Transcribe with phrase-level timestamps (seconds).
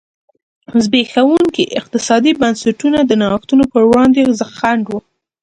[0.83, 4.21] زبېښونکي اقتصادي بنسټونه د نوښتونو پر وړاندې
[4.57, 4.93] خنډ و.